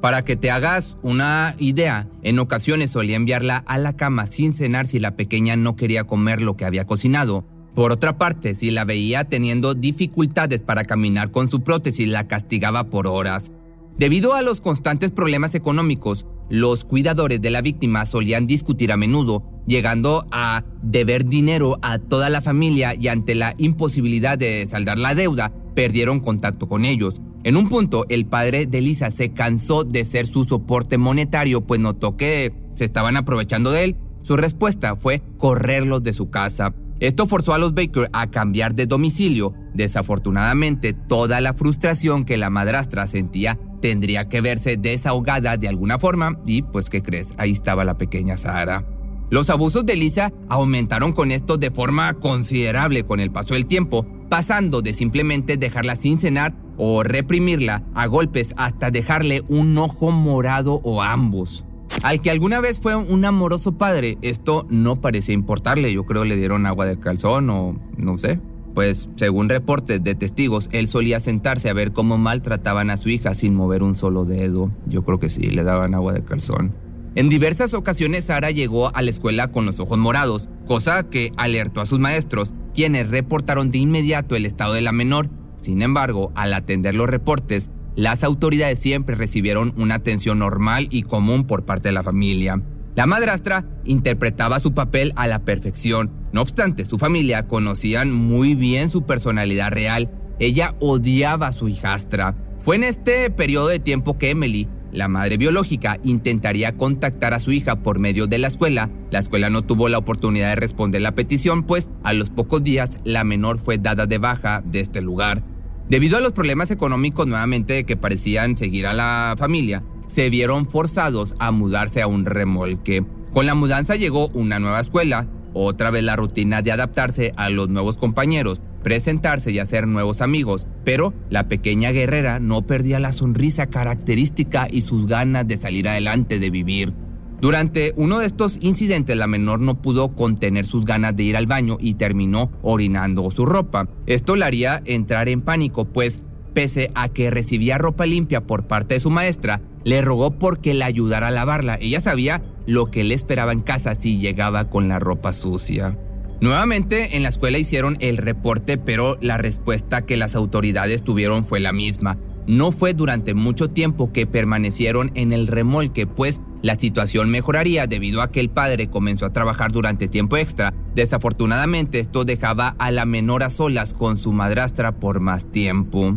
Para 0.00 0.24
que 0.24 0.34
te 0.34 0.50
hagas 0.50 0.96
una 1.02 1.54
idea, 1.60 2.08
en 2.24 2.40
ocasiones 2.40 2.90
solía 2.90 3.14
enviarla 3.14 3.58
a 3.58 3.78
la 3.78 3.94
cama 3.94 4.26
sin 4.26 4.54
cenar 4.54 4.88
si 4.88 4.98
la 4.98 5.14
pequeña 5.14 5.54
no 5.54 5.76
quería 5.76 6.02
comer 6.02 6.42
lo 6.42 6.56
que 6.56 6.64
había 6.64 6.84
cocinado. 6.84 7.44
Por 7.76 7.92
otra 7.92 8.18
parte, 8.18 8.54
si 8.54 8.72
la 8.72 8.84
veía 8.84 9.28
teniendo 9.28 9.74
dificultades 9.74 10.62
para 10.62 10.82
caminar 10.82 11.30
con 11.30 11.48
su 11.48 11.60
prótesis, 11.60 12.08
la 12.08 12.26
castigaba 12.26 12.90
por 12.90 13.06
horas. 13.06 13.52
Debido 13.98 14.34
a 14.34 14.42
los 14.42 14.60
constantes 14.60 15.12
problemas 15.12 15.54
económicos, 15.54 16.26
los 16.50 16.84
cuidadores 16.84 17.40
de 17.40 17.50
la 17.50 17.62
víctima 17.62 18.04
solían 18.04 18.46
discutir 18.46 18.90
a 18.90 18.96
menudo, 18.96 19.44
llegando 19.68 20.26
a 20.32 20.64
deber 20.82 21.26
dinero 21.26 21.78
a 21.82 21.98
toda 21.98 22.30
la 22.30 22.40
familia 22.40 22.94
y 22.98 23.08
ante 23.08 23.34
la 23.34 23.54
imposibilidad 23.58 24.38
de 24.38 24.66
saldar 24.68 24.98
la 24.98 25.14
deuda, 25.14 25.52
perdieron 25.74 26.20
contacto 26.20 26.66
con 26.66 26.84
ellos. 26.84 27.20
En 27.44 27.56
un 27.56 27.68
punto, 27.68 28.04
el 28.08 28.26
padre 28.26 28.66
de 28.66 28.80
Lisa 28.80 29.10
se 29.10 29.32
cansó 29.32 29.84
de 29.84 30.04
ser 30.04 30.26
su 30.26 30.44
soporte 30.44 30.98
monetario, 30.98 31.60
pues 31.60 31.80
notó 31.80 32.16
que 32.16 32.52
se 32.74 32.84
estaban 32.84 33.16
aprovechando 33.16 33.70
de 33.70 33.84
él. 33.84 33.96
Su 34.22 34.36
respuesta 34.36 34.96
fue 34.96 35.22
correrlos 35.36 36.02
de 36.02 36.12
su 36.12 36.30
casa. 36.30 36.74
Esto 37.00 37.26
forzó 37.26 37.54
a 37.54 37.58
los 37.58 37.74
Baker 37.74 38.10
a 38.12 38.28
cambiar 38.28 38.74
de 38.74 38.86
domicilio. 38.86 39.54
Desafortunadamente, 39.72 40.94
toda 40.94 41.40
la 41.40 41.54
frustración 41.54 42.24
que 42.24 42.36
la 42.36 42.50
madrastra 42.50 43.06
sentía 43.06 43.56
tendría 43.80 44.28
que 44.28 44.40
verse 44.40 44.76
desahogada 44.76 45.56
de 45.56 45.68
alguna 45.68 45.98
forma 45.98 46.40
y 46.44 46.62
pues 46.62 46.90
¿qué 46.90 47.02
crees? 47.02 47.34
Ahí 47.38 47.52
estaba 47.52 47.84
la 47.84 47.96
pequeña 47.96 48.36
Sara. 48.36 48.97
Los 49.30 49.50
abusos 49.50 49.84
de 49.84 49.94
Lisa 49.94 50.32
aumentaron 50.48 51.12
con 51.12 51.32
esto 51.32 51.58
de 51.58 51.70
forma 51.70 52.14
considerable 52.14 53.04
con 53.04 53.20
el 53.20 53.30
paso 53.30 53.52
del 53.54 53.66
tiempo, 53.66 54.06
pasando 54.30 54.80
de 54.80 54.94
simplemente 54.94 55.58
dejarla 55.58 55.96
sin 55.96 56.18
cenar 56.18 56.54
o 56.78 57.02
reprimirla 57.02 57.82
a 57.94 58.06
golpes 58.06 58.54
hasta 58.56 58.90
dejarle 58.90 59.42
un 59.48 59.76
ojo 59.76 60.12
morado 60.12 60.80
o 60.82 61.02
ambos. 61.02 61.66
Al 62.02 62.22
que 62.22 62.30
alguna 62.30 62.60
vez 62.60 62.80
fue 62.80 62.96
un 62.96 63.24
amoroso 63.24 63.76
padre, 63.76 64.16
esto 64.22 64.66
no 64.70 65.00
parecía 65.00 65.34
importarle. 65.34 65.92
Yo 65.92 66.04
creo 66.04 66.24
le 66.24 66.36
dieron 66.36 66.64
agua 66.64 66.86
de 66.86 66.98
calzón 66.98 67.50
o 67.50 67.76
no 67.96 68.16
sé. 68.16 68.40
pues 68.74 69.08
según 69.16 69.48
reportes 69.48 70.04
de 70.04 70.14
testigos, 70.14 70.68
él 70.72 70.86
solía 70.86 71.18
sentarse 71.18 71.68
a 71.68 71.72
ver 71.72 71.92
cómo 71.92 72.16
maltrataban 72.16 72.90
a 72.90 72.96
su 72.96 73.08
hija 73.08 73.34
sin 73.34 73.54
mover 73.54 73.82
un 73.82 73.96
solo 73.96 74.24
dedo. 74.24 74.70
Yo 74.86 75.02
creo 75.02 75.18
que 75.18 75.28
sí, 75.28 75.50
le 75.50 75.64
daban 75.64 75.94
agua 75.94 76.12
de 76.12 76.22
calzón. 76.22 76.72
En 77.14 77.28
diversas 77.28 77.74
ocasiones 77.74 78.26
Sara 78.26 78.50
llegó 78.50 78.94
a 78.94 79.02
la 79.02 79.10
escuela 79.10 79.48
con 79.48 79.66
los 79.66 79.80
ojos 79.80 79.98
morados, 79.98 80.48
cosa 80.66 81.08
que 81.08 81.32
alertó 81.36 81.80
a 81.80 81.86
sus 81.86 81.98
maestros, 81.98 82.52
quienes 82.74 83.08
reportaron 83.08 83.70
de 83.70 83.78
inmediato 83.78 84.36
el 84.36 84.46
estado 84.46 84.74
de 84.74 84.82
la 84.82 84.92
menor. 84.92 85.30
Sin 85.56 85.82
embargo, 85.82 86.32
al 86.36 86.54
atender 86.54 86.94
los 86.94 87.08
reportes, 87.08 87.70
las 87.96 88.22
autoridades 88.22 88.78
siempre 88.78 89.16
recibieron 89.16 89.74
una 89.76 89.96
atención 89.96 90.38
normal 90.38 90.86
y 90.90 91.02
común 91.02 91.46
por 91.46 91.64
parte 91.64 91.88
de 91.88 91.92
la 91.92 92.04
familia. 92.04 92.62
La 92.94 93.06
madrastra 93.06 93.64
interpretaba 93.84 94.60
su 94.60 94.74
papel 94.74 95.12
a 95.16 95.26
la 95.26 95.40
perfección. 95.40 96.12
No 96.32 96.42
obstante, 96.42 96.84
su 96.84 96.98
familia 96.98 97.46
conocían 97.48 98.12
muy 98.12 98.54
bien 98.54 98.90
su 98.90 99.02
personalidad 99.02 99.70
real. 99.70 100.10
Ella 100.38 100.76
odiaba 100.78 101.48
a 101.48 101.52
su 101.52 101.68
hijastra. 101.68 102.36
Fue 102.58 102.76
en 102.76 102.84
este 102.84 103.30
periodo 103.30 103.68
de 103.68 103.78
tiempo 103.78 104.18
que 104.18 104.30
Emily, 104.30 104.68
la 104.92 105.08
madre 105.08 105.36
biológica, 105.36 105.98
intentaría 106.02 106.76
contactar 106.76 107.34
a 107.34 107.40
su 107.40 107.52
hija 107.52 107.82
por 107.82 107.98
medio 107.98 108.26
de 108.26 108.38
la 108.38 108.48
escuela. 108.48 108.90
La 109.10 109.18
escuela 109.18 109.50
no 109.50 109.62
tuvo 109.62 109.88
la 109.88 109.98
oportunidad 109.98 110.50
de 110.50 110.56
responder 110.56 111.02
la 111.02 111.14
petición, 111.14 111.64
pues 111.64 111.90
a 112.02 112.12
los 112.12 112.30
pocos 112.30 112.62
días 112.62 112.96
la 113.04 113.24
menor 113.24 113.58
fue 113.58 113.78
dada 113.78 114.06
de 114.06 114.18
baja 114.18 114.62
de 114.64 114.80
este 114.80 115.00
lugar. 115.00 115.42
Debido 115.88 116.18
a 116.18 116.20
los 116.20 116.32
problemas 116.32 116.70
económicos 116.70 117.26
nuevamente 117.26 117.84
que 117.84 117.96
parecían 117.96 118.56
seguir 118.58 118.86
a 118.86 118.92
la 118.92 119.34
familia, 119.38 119.82
se 120.06 120.30
vieron 120.30 120.68
forzados 120.68 121.34
a 121.38 121.50
mudarse 121.50 122.02
a 122.02 122.06
un 122.06 122.26
remolque. 122.26 123.04
Con 123.32 123.46
la 123.46 123.54
mudanza 123.54 123.96
llegó 123.96 124.28
una 124.28 124.58
nueva 124.58 124.80
escuela, 124.80 125.28
otra 125.54 125.90
vez 125.90 126.04
la 126.04 126.16
rutina 126.16 126.62
de 126.62 126.72
adaptarse 126.72 127.32
a 127.36 127.50
los 127.50 127.68
nuevos 127.68 127.96
compañeros, 127.96 128.62
presentarse 128.88 129.50
y 129.52 129.58
hacer 129.58 129.86
nuevos 129.86 130.22
amigos, 130.22 130.66
pero 130.82 131.12
la 131.28 131.46
pequeña 131.46 131.90
guerrera 131.90 132.40
no 132.40 132.62
perdía 132.62 132.98
la 132.98 133.12
sonrisa 133.12 133.66
característica 133.66 134.66
y 134.70 134.80
sus 134.80 135.06
ganas 135.06 135.46
de 135.46 135.58
salir 135.58 135.86
adelante, 135.90 136.38
de 136.38 136.48
vivir. 136.48 136.94
Durante 137.38 137.92
uno 137.96 138.20
de 138.20 138.24
estos 138.24 138.56
incidentes, 138.62 139.14
la 139.14 139.26
menor 139.26 139.60
no 139.60 139.82
pudo 139.82 140.14
contener 140.14 140.64
sus 140.64 140.86
ganas 140.86 141.14
de 141.14 141.24
ir 141.24 141.36
al 141.36 141.46
baño 141.46 141.76
y 141.78 141.96
terminó 141.96 142.50
orinando 142.62 143.30
su 143.30 143.44
ropa. 143.44 143.90
Esto 144.06 144.36
la 144.36 144.46
haría 144.46 144.80
entrar 144.86 145.28
en 145.28 145.42
pánico, 145.42 145.84
pues 145.84 146.24
pese 146.54 146.90
a 146.94 147.10
que 147.10 147.28
recibía 147.30 147.76
ropa 147.76 148.06
limpia 148.06 148.46
por 148.46 148.66
parte 148.66 148.94
de 148.94 149.00
su 149.00 149.10
maestra, 149.10 149.60
le 149.84 150.00
rogó 150.00 150.38
porque 150.38 150.72
la 150.72 150.86
ayudara 150.86 151.28
a 151.28 151.30
lavarla. 151.30 151.76
Ella 151.78 152.00
sabía 152.00 152.42
lo 152.66 152.86
que 152.86 153.04
le 153.04 153.14
esperaba 153.14 153.52
en 153.52 153.60
casa 153.60 153.94
si 153.94 154.16
llegaba 154.16 154.70
con 154.70 154.88
la 154.88 154.98
ropa 154.98 155.34
sucia. 155.34 155.98
Nuevamente 156.40 157.16
en 157.16 157.24
la 157.24 157.30
escuela 157.30 157.58
hicieron 157.58 157.96
el 158.00 158.16
reporte, 158.16 158.78
pero 158.78 159.18
la 159.20 159.38
respuesta 159.38 160.06
que 160.06 160.16
las 160.16 160.36
autoridades 160.36 161.02
tuvieron 161.02 161.44
fue 161.44 161.58
la 161.58 161.72
misma. 161.72 162.16
No 162.46 162.72
fue 162.72 162.94
durante 162.94 163.34
mucho 163.34 163.68
tiempo 163.68 164.12
que 164.12 164.26
permanecieron 164.26 165.10
en 165.14 165.32
el 165.32 165.48
remolque, 165.48 166.06
pues 166.06 166.40
la 166.62 166.76
situación 166.76 167.28
mejoraría 167.28 167.86
debido 167.86 168.22
a 168.22 168.30
que 168.30 168.40
el 168.40 168.50
padre 168.50 168.88
comenzó 168.88 169.26
a 169.26 169.32
trabajar 169.32 169.72
durante 169.72 170.08
tiempo 170.08 170.36
extra. 170.36 170.72
Desafortunadamente 170.94 172.00
esto 172.00 172.24
dejaba 172.24 172.68
a 172.78 172.90
la 172.90 173.04
menor 173.04 173.42
a 173.42 173.50
solas 173.50 173.92
con 173.92 174.16
su 174.16 174.32
madrastra 174.32 174.98
por 174.98 175.20
más 175.20 175.50
tiempo. 175.50 176.16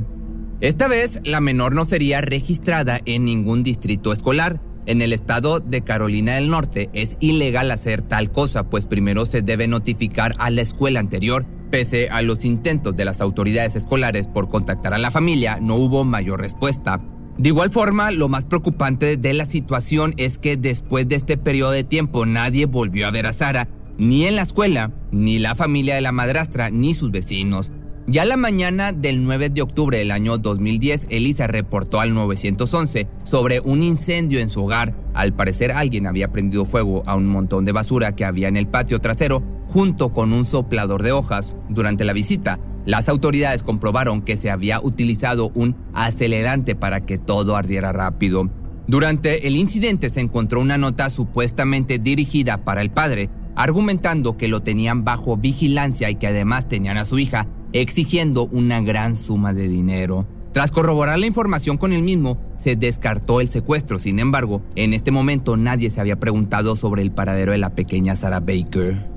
Esta 0.62 0.88
vez 0.88 1.20
la 1.26 1.42
menor 1.42 1.74
no 1.74 1.84
sería 1.84 2.22
registrada 2.22 3.02
en 3.06 3.26
ningún 3.26 3.64
distrito 3.64 4.14
escolar. 4.14 4.62
En 4.88 5.02
el 5.02 5.14
estado 5.14 5.60
de 5.60 5.82
Carolina 5.82 6.36
del 6.36 6.50
Norte 6.50 6.90
es 6.94 7.16
ilegal 7.20 7.70
hacer 7.70 8.02
tal 8.02 8.32
cosa, 8.32 8.70
pues 8.70 8.88
primero 8.88 9.26
se 9.26 9.44
debe 9.44 9.68
notificar 9.68 10.36
a 10.40 10.50
la 10.50 10.62
escuela 10.62 11.00
anterior. 11.00 11.46
Pese 11.70 12.10
a 12.10 12.22
los 12.22 12.46
intentos 12.46 12.96
de 12.96 13.06
las 13.06 13.22
autoridades 13.22 13.76
escolares 13.76 14.28
por 14.28 14.50
contactar 14.50 14.94
a 14.94 14.98
la 14.98 15.12
familia, 15.12 15.60
no 15.62 15.76
hubo 15.76 16.04
mayor 16.04 16.42
respuesta. 16.42 17.00
De 17.38 17.50
igual 17.50 17.70
forma, 17.70 18.12
lo 18.12 18.28
más 18.28 18.46
preocupante 18.46 19.18
de 19.18 19.34
la 19.34 19.46
situación 19.46 20.14
es 20.18 20.38
que 20.38 20.58
después 20.58 21.08
de 21.08 21.16
este 21.16 21.38
periodo 21.38 21.72
de 21.72 21.84
tiempo 21.84 22.26
nadie 22.26 22.66
volvió 22.66 23.08
a 23.08 23.12
ver 23.12 23.28
a 23.28 23.34
Sara, 23.34 23.70
ni 23.98 24.26
en 24.26 24.36
la 24.36 24.42
escuela, 24.42 24.92
ni 25.12 25.40
la 25.40 25.56
familia 25.56 25.96
de 25.96 26.02
la 26.02 26.12
madrastra, 26.12 26.72
ni 26.72 26.94
sus 26.94 27.12
vecinos. 27.12 27.72
Ya 28.12 28.26
la 28.26 28.36
mañana 28.36 28.92
del 28.92 29.24
9 29.24 29.52
de 29.52 29.62
octubre 29.62 29.98
del 29.98 30.12
año 30.12 30.38
2010, 30.38 31.08
Elisa 31.12 31.48
reportó 31.48 32.02
al 32.02 32.14
911 32.14 33.08
sobre 33.24 33.62
un 33.62 33.84
incendio 33.84 34.42
en 34.42 34.50
su 34.50 34.66
hogar. 34.66 34.94
Al 35.14 35.32
parecer 35.32 35.72
alguien 35.72 36.08
había 36.08 36.30
prendido 36.30 36.66
fuego 36.66 37.04
a 37.06 37.16
un 37.16 37.28
montón 37.28 37.64
de 37.64 37.72
basura 37.72 38.14
que 38.14 38.26
había 38.26 38.50
en 38.50 38.58
el 38.58 38.68
patio 38.68 39.00
trasero 39.00 39.42
junto 39.70 40.12
con 40.12 40.34
un 40.34 40.44
soplador 40.44 41.04
de 41.04 41.14
hojas. 41.14 41.56
Durante 41.70 42.04
la 42.04 42.12
visita, 42.12 42.60
las 42.86 43.08
autoridades 43.08 43.64
comprobaron 43.64 44.24
que 44.24 44.36
se 44.36 44.52
había 44.52 44.82
utilizado 44.82 45.50
un 45.56 45.78
acelerante 45.94 46.76
para 46.76 47.00
que 47.00 47.18
todo 47.18 47.56
ardiera 47.56 47.94
rápido. 47.94 48.50
Durante 48.88 49.48
el 49.48 49.56
incidente 49.56 50.10
se 50.10 50.20
encontró 50.20 50.60
una 50.60 50.78
nota 50.78 51.10
supuestamente 51.10 51.98
dirigida 51.98 52.66
para 52.66 52.82
el 52.82 52.92
padre, 52.92 53.30
argumentando 53.56 54.36
que 54.36 54.50
lo 54.50 54.64
tenían 54.64 55.06
bajo 55.06 55.38
vigilancia 55.38 56.10
y 56.10 56.16
que 56.16 56.28
además 56.28 56.68
tenían 56.68 56.98
a 56.98 57.06
su 57.06 57.18
hija, 57.18 57.48
exigiendo 57.74 58.48
una 58.48 58.82
gran 58.82 59.16
suma 59.16 59.54
de 59.54 59.68
dinero. 59.68 60.28
Tras 60.52 60.72
corroborar 60.72 61.18
la 61.18 61.28
información 61.28 61.78
con 61.78 61.94
el 61.94 62.02
mismo, 62.02 62.38
se 62.58 62.76
descartó 62.76 63.40
el 63.40 63.48
secuestro. 63.48 64.00
Sin 64.00 64.20
embargo, 64.20 64.62
en 64.76 64.94
este 64.94 65.12
momento 65.12 65.56
nadie 65.56 65.90
se 65.90 66.02
había 66.02 66.20
preguntado 66.20 66.76
sobre 66.76 67.02
el 67.02 67.12
paradero 67.12 67.54
de 67.54 67.58
la 67.58 67.70
pequeña 67.70 68.18
Sarah 68.18 68.42
Baker. 68.42 69.12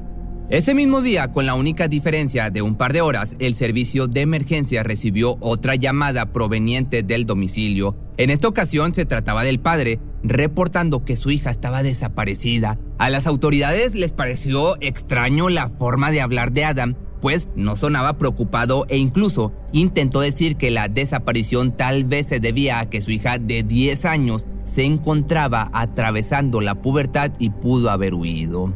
Ese 0.50 0.74
mismo 0.74 1.00
día, 1.00 1.32
con 1.32 1.46
la 1.46 1.54
única 1.54 1.88
diferencia 1.88 2.50
de 2.50 2.62
un 2.62 2.76
par 2.76 2.92
de 2.92 3.00
horas, 3.00 3.34
el 3.38 3.54
servicio 3.54 4.06
de 4.06 4.20
emergencia 4.20 4.82
recibió 4.82 5.38
otra 5.40 5.74
llamada 5.74 6.32
proveniente 6.32 7.02
del 7.02 7.24
domicilio. 7.24 7.96
En 8.18 8.30
esta 8.30 8.46
ocasión 8.46 8.94
se 8.94 9.06
trataba 9.06 9.42
del 9.42 9.58
padre, 9.58 9.98
reportando 10.24 11.04
que 11.04 11.16
su 11.16 11.30
hija 11.30 11.50
estaba 11.50 11.82
desaparecida. 11.82 12.78
A 12.98 13.10
las 13.10 13.26
autoridades 13.26 13.94
les 13.94 14.12
pareció 14.12 14.76
extraño 14.80 15.50
la 15.50 15.68
forma 15.68 16.10
de 16.10 16.22
hablar 16.22 16.52
de 16.52 16.64
Adam, 16.64 16.96
pues 17.20 17.48
no 17.54 17.76
sonaba 17.76 18.18
preocupado 18.18 18.86
e 18.88 18.96
incluso 18.96 19.52
intentó 19.72 20.20
decir 20.20 20.56
que 20.56 20.70
la 20.70 20.88
desaparición 20.88 21.76
tal 21.76 22.04
vez 22.04 22.26
se 22.26 22.40
debía 22.40 22.80
a 22.80 22.90
que 22.90 23.00
su 23.00 23.10
hija 23.10 23.38
de 23.38 23.62
10 23.62 24.04
años 24.06 24.46
se 24.64 24.84
encontraba 24.84 25.70
atravesando 25.72 26.60
la 26.60 26.74
pubertad 26.74 27.32
y 27.38 27.50
pudo 27.50 27.90
haber 27.90 28.14
huido. 28.14 28.74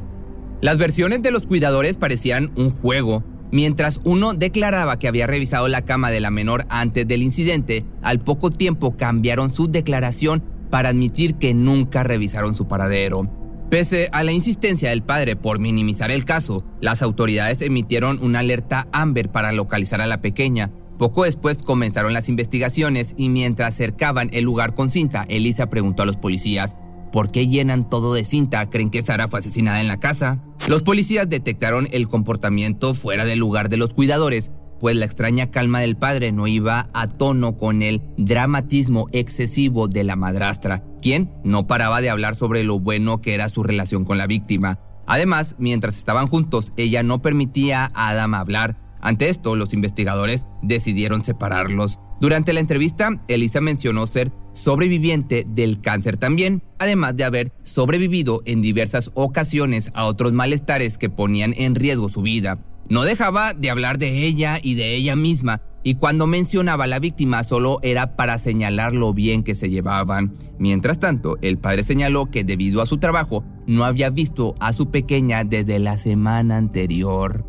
Las 0.61 0.77
versiones 0.77 1.23
de 1.23 1.31
los 1.31 1.47
cuidadores 1.47 1.97
parecían 1.97 2.53
un 2.57 2.71
juego. 2.71 3.23
Mientras 3.51 4.01
uno 4.05 4.35
declaraba 4.35 4.99
que 4.99 5.09
había 5.09 5.27
revisado 5.27 5.69
la 5.69 5.83
cama 5.83 6.11
de 6.11 6.21
la 6.21 6.31
menor 6.31 6.67
antes 6.69 7.09
del 7.09 7.23
incidente, 7.23 7.85
al 8.03 8.21
poco 8.21 8.51
tiempo 8.51 8.97
cambiaron 8.97 9.55
su 9.55 9.69
declaración 9.69 10.43
para 10.71 10.91
admitir 10.91 11.35
que 11.37 11.55
nunca 11.55 12.03
revisaron 12.03 12.55
su 12.55 12.69
paradero. 12.69 13.29
Pese 13.71 14.09
a 14.13 14.25
la 14.25 14.33
insistencia 14.33 14.89
del 14.89 15.03
padre 15.03 15.37
por 15.37 15.59
minimizar 15.59 16.11
el 16.11 16.25
caso, 16.25 16.65
las 16.81 17.03
autoridades 17.03 17.61
emitieron 17.61 18.19
una 18.23 18.39
alerta 18.39 18.89
Amber 18.93 19.31
para 19.31 19.53
localizar 19.53 20.01
a 20.01 20.07
la 20.07 20.23
pequeña. 20.23 20.71
Poco 20.99 21.25
después 21.25 21.63
comenzaron 21.63 22.15
las 22.15 22.31
investigaciones 22.31 23.15
y 23.19 23.29
mientras 23.29 23.75
cercaban 23.75 24.31
el 24.33 24.45
lugar 24.45 24.75
con 24.75 24.91
cinta, 24.91 25.27
Elisa 25.29 25.69
preguntó 25.69 26.03
a 26.03 26.07
los 26.07 26.17
policías, 26.17 26.77
¿por 27.13 27.31
qué 27.31 27.47
llenan 27.47 27.89
todo 27.89 28.15
de 28.15 28.25
cinta? 28.25 28.69
¿Creen 28.71 28.91
que 28.91 29.03
Sara 29.03 29.29
fue 29.29 29.41
asesinada 29.41 29.83
en 29.83 29.89
la 29.89 30.01
casa? 30.01 30.43
Los 30.67 30.83
policías 30.83 31.29
detectaron 31.29 31.89
el 31.93 32.09
comportamiento 32.09 32.95
fuera 32.95 33.25
del 33.27 33.39
lugar 33.39 33.69
de 33.69 33.77
los 33.77 33.95
cuidadores, 33.95 34.51
pues 34.81 34.97
la 34.97 35.05
extraña 35.05 35.51
calma 35.51 35.81
del 35.81 35.97
padre 35.97 36.33
no 36.33 36.47
iba 36.47 36.89
a 36.93 37.09
tono 37.09 37.57
con 37.57 37.83
el 37.83 38.03
dramatismo 38.17 39.09
excesivo 39.13 39.89
de 39.89 40.05
la 40.05 40.17
madrastra, 40.17 40.85
quien 41.01 41.33
no 41.45 41.67
paraba 41.67 42.01
de 42.01 42.11
hablar 42.11 42.35
sobre 42.35 42.65
lo 42.65 42.79
bueno 42.81 43.21
que 43.21 43.35
era 43.35 43.49
su 43.49 43.63
relación 43.63 44.05
con 44.05 44.19
la 44.19 44.27
víctima. 44.27 44.81
Además, 45.07 45.57
mientras 45.59 45.97
estaban 45.97 46.27
juntos, 46.27 46.71
ella 46.77 47.03
no 47.03 47.23
permitía 47.23 47.91
a 47.95 48.11
Adam 48.11 48.35
hablar. 48.35 48.77
Ante 49.01 49.29
esto, 49.29 49.57
los 49.57 49.73
investigadores 49.73 50.47
decidieron 50.63 51.25
separarlos. 51.25 51.99
Durante 52.21 52.53
la 52.53 52.61
entrevista, 52.61 53.23
Elisa 53.29 53.61
mencionó 53.61 54.07
ser 54.07 54.33
sobreviviente 54.53 55.45
del 55.49 55.81
cáncer 55.81 56.17
también, 56.17 56.63
además 56.79 57.17
de 57.17 57.25
haber 57.25 57.53
sobrevivido 57.63 58.43
en 58.45 58.61
diversas 58.61 59.11
ocasiones 59.15 59.93
a 59.95 60.05
otros 60.05 60.33
malestares 60.33 60.99
que 60.99 61.11
ponían 61.11 61.55
en 61.57 61.77
riesgo 61.77 62.09
su 62.09 62.23
vida. 62.23 62.59
No 62.91 63.03
dejaba 63.03 63.53
de 63.53 63.71
hablar 63.71 63.99
de 63.99 64.27
ella 64.27 64.59
y 64.63 64.75
de 64.75 64.95
ella 64.95 65.15
misma, 65.15 65.61
y 65.83 65.97
cuando 65.97 66.27
mencionaba 66.27 66.85
a 66.85 66.87
la 66.87 66.99
víctima 66.99 67.45
solo 67.45 67.81
era 67.83 68.17
para 68.17 68.39
señalar 68.39 68.95
lo 68.95 69.13
bien 69.13 69.43
que 69.43 69.55
se 69.55 69.69
llevaban. 69.69 70.35
Mientras 70.59 70.99
tanto, 70.99 71.37
el 71.43 71.59
padre 71.59 71.83
señaló 71.83 72.31
que 72.31 72.45
debido 72.45 72.81
a 72.81 72.87
su 72.87 72.99
trabajo 72.99 73.45
no 73.67 73.85
había 73.85 74.11
visto 74.11 74.55
a 74.59 74.73
su 74.73 74.91
pequeña 74.91 75.45
desde 75.45 75.79
la 75.79 75.99
semana 75.99 76.57
anterior. 76.57 77.45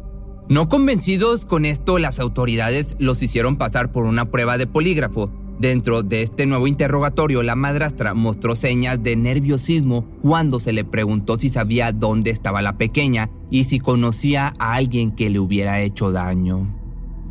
No 0.49 0.67
convencidos 0.67 1.45
con 1.45 1.63
esto, 1.63 1.99
las 1.99 2.19
autoridades 2.19 2.97
los 2.99 3.21
hicieron 3.21 3.57
pasar 3.57 3.91
por 3.91 4.05
una 4.05 4.31
prueba 4.31 4.57
de 4.57 4.67
polígrafo. 4.67 5.31
Dentro 5.59 6.03
de 6.03 6.21
este 6.21 6.45
nuevo 6.45 6.67
interrogatorio, 6.67 7.43
la 7.43 7.55
madrastra 7.55 8.13
mostró 8.13 8.55
señas 8.55 9.03
de 9.03 9.17
nerviosismo 9.17 10.07
cuando 10.21 10.61
se 10.61 10.71
le 10.71 10.85
preguntó 10.85 11.37
si 11.37 11.49
sabía 11.49 11.91
dónde 11.91 12.31
estaba 12.31 12.61
la 12.61 12.77
pequeña 12.77 13.29
y 13.51 13.65
si 13.65 13.79
conocía 13.79 14.53
a 14.57 14.75
alguien 14.75 15.11
que 15.11 15.29
le 15.29 15.39
hubiera 15.39 15.81
hecho 15.81 16.13
daño. 16.13 16.65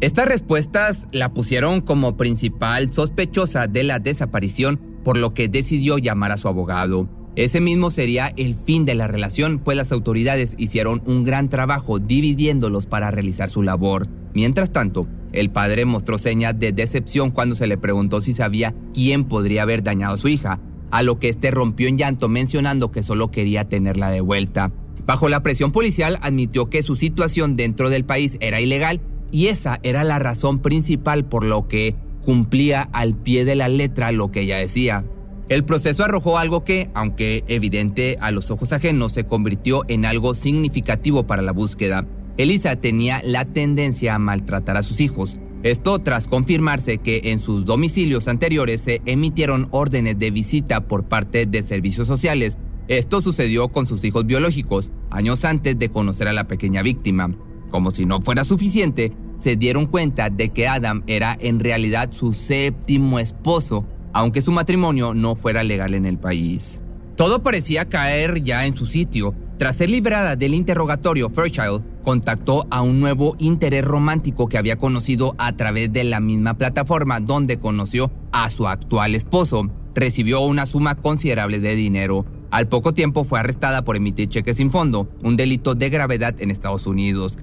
Estas 0.02 0.28
respuestas 0.28 1.08
la 1.10 1.32
pusieron 1.32 1.80
como 1.80 2.18
principal 2.18 2.92
sospechosa 2.92 3.66
de 3.66 3.82
la 3.82 3.98
desaparición, 3.98 4.78
por 5.02 5.16
lo 5.16 5.32
que 5.32 5.48
decidió 5.48 5.96
llamar 5.96 6.30
a 6.30 6.36
su 6.36 6.48
abogado. 6.48 7.08
Ese 7.34 7.62
mismo 7.62 7.90
sería 7.90 8.34
el 8.36 8.54
fin 8.54 8.84
de 8.84 8.94
la 8.94 9.06
relación, 9.06 9.58
pues 9.58 9.76
las 9.76 9.90
autoridades 9.90 10.54
hicieron 10.58 11.02
un 11.06 11.24
gran 11.24 11.48
trabajo 11.48 11.98
dividiéndolos 11.98 12.84
para 12.84 13.10
realizar 13.10 13.48
su 13.48 13.62
labor. 13.62 14.06
Mientras 14.34 14.70
tanto, 14.70 15.08
el 15.32 15.50
padre 15.50 15.84
mostró 15.84 16.18
señas 16.18 16.58
de 16.58 16.72
decepción 16.72 17.30
cuando 17.30 17.54
se 17.54 17.66
le 17.66 17.78
preguntó 17.78 18.20
si 18.20 18.32
sabía 18.32 18.74
quién 18.94 19.24
podría 19.24 19.62
haber 19.62 19.82
dañado 19.82 20.14
a 20.14 20.18
su 20.18 20.28
hija, 20.28 20.60
a 20.90 21.02
lo 21.02 21.18
que 21.18 21.28
este 21.28 21.50
rompió 21.50 21.88
en 21.88 21.98
llanto 21.98 22.28
mencionando 22.28 22.90
que 22.90 23.02
solo 23.02 23.30
quería 23.30 23.68
tenerla 23.68 24.10
de 24.10 24.20
vuelta. 24.20 24.72
Bajo 25.06 25.28
la 25.28 25.42
presión 25.42 25.72
policial 25.72 26.18
admitió 26.22 26.68
que 26.68 26.82
su 26.82 26.96
situación 26.96 27.56
dentro 27.56 27.90
del 27.90 28.04
país 28.04 28.36
era 28.40 28.60
ilegal 28.60 29.00
y 29.30 29.46
esa 29.46 29.80
era 29.82 30.04
la 30.04 30.18
razón 30.18 30.58
principal 30.58 31.24
por 31.24 31.44
lo 31.44 31.68
que 31.68 31.94
cumplía 32.24 32.88
al 32.92 33.14
pie 33.14 33.44
de 33.44 33.54
la 33.54 33.68
letra 33.68 34.12
lo 34.12 34.30
que 34.30 34.42
ella 34.42 34.58
decía. 34.58 35.04
El 35.48 35.64
proceso 35.64 36.04
arrojó 36.04 36.36
algo 36.36 36.62
que, 36.62 36.90
aunque 36.92 37.42
evidente 37.48 38.18
a 38.20 38.30
los 38.30 38.50
ojos 38.50 38.74
ajenos, 38.74 39.12
se 39.12 39.24
convirtió 39.24 39.82
en 39.88 40.04
algo 40.04 40.34
significativo 40.34 41.26
para 41.26 41.40
la 41.40 41.52
búsqueda. 41.52 42.06
Elisa 42.38 42.76
tenía 42.76 43.20
la 43.24 43.44
tendencia 43.44 44.14
a 44.14 44.18
maltratar 44.20 44.76
a 44.76 44.82
sus 44.82 45.00
hijos. 45.00 45.40
Esto 45.64 45.98
tras 45.98 46.28
confirmarse 46.28 46.98
que 46.98 47.20
en 47.24 47.40
sus 47.40 47.64
domicilios 47.64 48.28
anteriores 48.28 48.80
se 48.80 49.02
emitieron 49.06 49.66
órdenes 49.72 50.20
de 50.20 50.30
visita 50.30 50.86
por 50.86 51.04
parte 51.04 51.46
de 51.46 51.62
servicios 51.62 52.06
sociales. 52.06 52.56
Esto 52.86 53.20
sucedió 53.20 53.68
con 53.68 53.88
sus 53.88 54.04
hijos 54.04 54.24
biológicos, 54.24 54.92
años 55.10 55.44
antes 55.44 55.76
de 55.80 55.88
conocer 55.88 56.28
a 56.28 56.32
la 56.32 56.46
pequeña 56.46 56.82
víctima. 56.82 57.28
Como 57.70 57.90
si 57.90 58.06
no 58.06 58.20
fuera 58.20 58.44
suficiente, 58.44 59.12
se 59.40 59.56
dieron 59.56 59.86
cuenta 59.86 60.30
de 60.30 60.50
que 60.50 60.68
Adam 60.68 61.02
era 61.08 61.36
en 61.40 61.58
realidad 61.58 62.12
su 62.12 62.34
séptimo 62.34 63.18
esposo, 63.18 63.84
aunque 64.12 64.42
su 64.42 64.52
matrimonio 64.52 65.12
no 65.12 65.34
fuera 65.34 65.64
legal 65.64 65.92
en 65.94 66.06
el 66.06 66.18
país. 66.18 66.82
Todo 67.16 67.42
parecía 67.42 67.88
caer 67.88 68.44
ya 68.44 68.64
en 68.64 68.76
su 68.76 68.86
sitio. 68.86 69.34
Tras 69.58 69.74
ser 69.74 69.90
librada 69.90 70.36
del 70.36 70.54
interrogatorio, 70.54 71.30
Fairchild 71.30 71.82
contactó 72.04 72.68
a 72.70 72.80
un 72.80 73.00
nuevo 73.00 73.34
interés 73.40 73.84
romántico 73.84 74.48
que 74.48 74.56
había 74.56 74.78
conocido 74.78 75.34
a 75.36 75.56
través 75.56 75.92
de 75.92 76.04
la 76.04 76.20
misma 76.20 76.54
plataforma 76.54 77.18
donde 77.18 77.58
conoció 77.58 78.12
a 78.30 78.50
su 78.50 78.68
actual 78.68 79.16
esposo. 79.16 79.68
Recibió 79.96 80.42
una 80.42 80.64
suma 80.64 80.94
considerable 80.94 81.58
de 81.58 81.74
dinero. 81.74 82.24
Al 82.52 82.68
poco 82.68 82.94
tiempo 82.94 83.24
fue 83.24 83.40
arrestada 83.40 83.82
por 83.82 83.96
emitir 83.96 84.28
cheques 84.28 84.58
sin 84.58 84.70
fondo, 84.70 85.08
un 85.24 85.36
delito 85.36 85.74
de 85.74 85.90
gravedad 85.90 86.40
en 86.40 86.52
Estados 86.52 86.86
Unidos. 86.86 87.36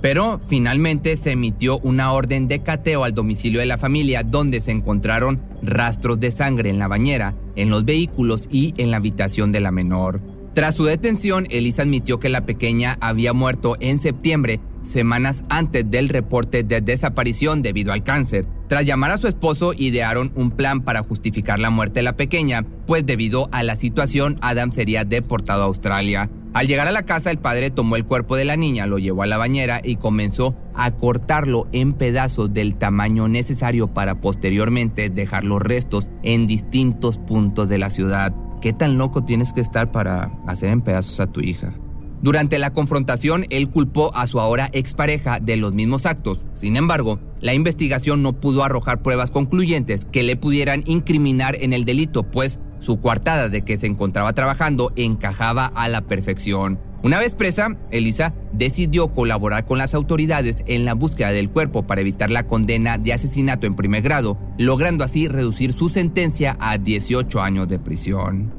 Pero 0.00 0.40
finalmente 0.46 1.18
se 1.18 1.32
emitió 1.32 1.78
una 1.80 2.12
orden 2.12 2.48
de 2.48 2.62
cateo 2.62 3.04
al 3.04 3.12
domicilio 3.12 3.60
de 3.60 3.66
la 3.66 3.76
familia 3.76 4.22
donde 4.22 4.62
se 4.62 4.70
encontraron 4.70 5.42
rastros 5.62 6.18
de 6.18 6.30
sangre 6.30 6.70
en 6.70 6.78
la 6.78 6.88
bañera, 6.88 7.36
en 7.56 7.68
los 7.68 7.84
vehículos 7.84 8.48
y 8.50 8.72
en 8.78 8.90
la 8.90 8.96
habitación 8.96 9.52
de 9.52 9.60
la 9.60 9.70
menor. 9.70 10.29
Tras 10.52 10.74
su 10.74 10.84
detención, 10.84 11.46
Elisa 11.50 11.82
admitió 11.82 12.18
que 12.18 12.28
la 12.28 12.44
pequeña 12.44 12.98
había 13.00 13.32
muerto 13.32 13.76
en 13.78 14.00
septiembre, 14.00 14.60
semanas 14.82 15.44
antes 15.48 15.88
del 15.88 16.08
reporte 16.08 16.64
de 16.64 16.80
desaparición 16.80 17.62
debido 17.62 17.92
al 17.92 18.02
cáncer. 18.02 18.46
Tras 18.66 18.84
llamar 18.84 19.12
a 19.12 19.18
su 19.18 19.28
esposo, 19.28 19.74
idearon 19.76 20.32
un 20.34 20.50
plan 20.50 20.80
para 20.80 21.04
justificar 21.04 21.60
la 21.60 21.70
muerte 21.70 22.00
de 22.00 22.04
la 22.04 22.16
pequeña, 22.16 22.66
pues 22.86 23.06
debido 23.06 23.48
a 23.52 23.62
la 23.62 23.76
situación, 23.76 24.38
Adam 24.40 24.72
sería 24.72 25.04
deportado 25.04 25.62
a 25.62 25.66
Australia. 25.66 26.30
Al 26.52 26.66
llegar 26.66 26.88
a 26.88 26.92
la 26.92 27.04
casa, 27.04 27.30
el 27.30 27.38
padre 27.38 27.70
tomó 27.70 27.94
el 27.94 28.04
cuerpo 28.04 28.34
de 28.34 28.44
la 28.44 28.56
niña, 28.56 28.86
lo 28.86 28.98
llevó 28.98 29.22
a 29.22 29.26
la 29.26 29.38
bañera 29.38 29.80
y 29.84 29.96
comenzó 29.96 30.56
a 30.74 30.90
cortarlo 30.90 31.68
en 31.70 31.92
pedazos 31.92 32.52
del 32.52 32.74
tamaño 32.74 33.28
necesario 33.28 33.94
para 33.94 34.20
posteriormente 34.20 35.10
dejar 35.10 35.44
los 35.44 35.62
restos 35.62 36.10
en 36.24 36.48
distintos 36.48 37.18
puntos 37.18 37.68
de 37.68 37.78
la 37.78 37.88
ciudad. 37.88 38.34
¿Qué 38.60 38.74
tan 38.74 38.98
loco 38.98 39.24
tienes 39.24 39.54
que 39.54 39.62
estar 39.62 39.90
para 39.90 40.32
hacer 40.46 40.68
en 40.68 40.82
pedazos 40.82 41.18
a 41.20 41.26
tu 41.26 41.40
hija? 41.40 41.72
Durante 42.20 42.58
la 42.58 42.74
confrontación, 42.74 43.46
él 43.48 43.70
culpó 43.70 44.14
a 44.14 44.26
su 44.26 44.38
ahora 44.38 44.68
expareja 44.74 45.40
de 45.40 45.56
los 45.56 45.72
mismos 45.72 46.04
actos. 46.04 46.46
Sin 46.52 46.76
embargo, 46.76 47.18
la 47.40 47.54
investigación 47.54 48.22
no 48.22 48.34
pudo 48.34 48.62
arrojar 48.62 49.00
pruebas 49.00 49.30
concluyentes 49.30 50.04
que 50.04 50.22
le 50.22 50.36
pudieran 50.36 50.82
incriminar 50.84 51.56
en 51.58 51.72
el 51.72 51.86
delito, 51.86 52.24
pues 52.24 52.60
su 52.80 53.00
coartada 53.00 53.48
de 53.48 53.62
que 53.62 53.78
se 53.78 53.86
encontraba 53.86 54.34
trabajando 54.34 54.92
encajaba 54.96 55.64
a 55.64 55.88
la 55.88 56.02
perfección. 56.02 56.78
Una 57.02 57.18
vez 57.18 57.34
presa, 57.34 57.78
Elisa 57.90 58.34
decidió 58.52 59.08
colaborar 59.08 59.64
con 59.64 59.78
las 59.78 59.94
autoridades 59.94 60.62
en 60.66 60.84
la 60.84 60.92
búsqueda 60.92 61.32
del 61.32 61.48
cuerpo 61.48 61.86
para 61.86 62.02
evitar 62.02 62.30
la 62.30 62.46
condena 62.46 62.98
de 62.98 63.14
asesinato 63.14 63.66
en 63.66 63.74
primer 63.74 64.02
grado, 64.02 64.38
logrando 64.58 65.02
así 65.02 65.26
reducir 65.26 65.72
su 65.72 65.88
sentencia 65.88 66.58
a 66.60 66.76
18 66.76 67.40
años 67.40 67.68
de 67.68 67.78
prisión. 67.78 68.52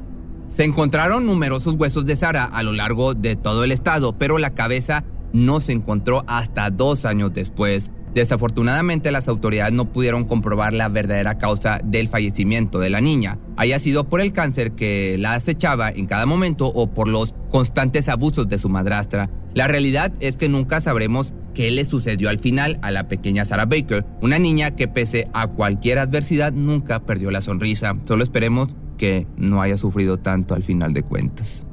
Se 0.48 0.64
encontraron 0.64 1.24
numerosos 1.24 1.76
huesos 1.76 2.04
de 2.04 2.16
Sara 2.16 2.44
a 2.44 2.64
lo 2.64 2.72
largo 2.72 3.14
de 3.14 3.36
todo 3.36 3.62
el 3.62 3.70
estado, 3.70 4.18
pero 4.18 4.38
la 4.38 4.50
cabeza 4.50 5.04
no 5.32 5.60
se 5.60 5.72
encontró 5.72 6.24
hasta 6.26 6.70
dos 6.70 7.04
años 7.04 7.32
después. 7.32 7.92
Desafortunadamente 8.14 9.10
las 9.10 9.28
autoridades 9.28 9.72
no 9.72 9.90
pudieron 9.90 10.24
comprobar 10.24 10.74
la 10.74 10.88
verdadera 10.88 11.38
causa 11.38 11.80
del 11.82 12.08
fallecimiento 12.08 12.78
de 12.78 12.90
la 12.90 13.00
niña, 13.00 13.38
haya 13.56 13.78
sido 13.78 14.08
por 14.08 14.20
el 14.20 14.32
cáncer 14.32 14.72
que 14.72 15.16
la 15.18 15.32
acechaba 15.32 15.90
en 15.90 16.06
cada 16.06 16.26
momento 16.26 16.66
o 16.66 16.92
por 16.92 17.08
los 17.08 17.34
constantes 17.50 18.08
abusos 18.08 18.48
de 18.48 18.58
su 18.58 18.68
madrastra. 18.68 19.30
La 19.54 19.66
realidad 19.66 20.12
es 20.20 20.36
que 20.36 20.48
nunca 20.48 20.80
sabremos 20.80 21.34
qué 21.54 21.70
le 21.70 21.84
sucedió 21.84 22.28
al 22.28 22.38
final 22.38 22.78
a 22.82 22.90
la 22.90 23.08
pequeña 23.08 23.44
Sarah 23.44 23.66
Baker, 23.66 24.04
una 24.20 24.38
niña 24.38 24.72
que 24.72 24.88
pese 24.88 25.28
a 25.32 25.48
cualquier 25.48 25.98
adversidad 25.98 26.52
nunca 26.52 27.00
perdió 27.00 27.30
la 27.30 27.40
sonrisa. 27.40 27.96
Solo 28.04 28.24
esperemos 28.24 28.74
que 28.98 29.26
no 29.36 29.62
haya 29.62 29.76
sufrido 29.76 30.18
tanto 30.18 30.54
al 30.54 30.62
final 30.62 30.92
de 30.92 31.02
cuentas. 31.02 31.66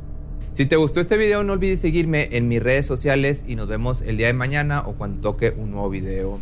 Si 0.60 0.66
te 0.66 0.76
gustó 0.76 1.00
este 1.00 1.16
video 1.16 1.46
no 1.46 1.54
olvides 1.54 1.80
seguirme 1.80 2.36
en 2.36 2.50
mis 2.50 2.62
redes 2.62 2.86
sociales 2.86 3.46
y 3.48 3.56
nos 3.56 3.70
vemos 3.70 4.02
el 4.02 4.18
día 4.18 4.28
de 4.28 4.34
mañana 4.34 4.84
o 4.86 4.96
cuando 4.96 5.22
toque 5.22 5.54
un 5.56 5.72
nuevo 5.72 5.90
video. 5.90 6.42